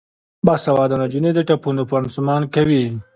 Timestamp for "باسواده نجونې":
0.45-1.31